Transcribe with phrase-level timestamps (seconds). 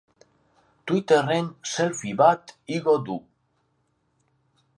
[0.87, 3.19] Twitterren selfie bat igo du.